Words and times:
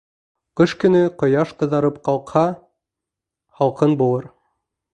Ҡыш 0.61 0.71
көнө 0.83 1.01
ҡояш 1.23 1.51
ҡыҙарып 1.59 2.01
ҡалҡһа, 2.09 2.45
һалҡын 3.61 3.97
булыр. 4.05 4.27